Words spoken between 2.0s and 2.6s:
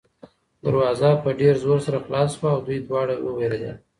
خلاصه شوه او